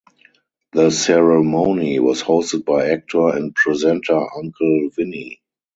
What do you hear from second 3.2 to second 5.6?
and presenter Uncle Vinny.